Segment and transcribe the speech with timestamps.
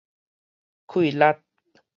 [0.87, 1.43] 氣力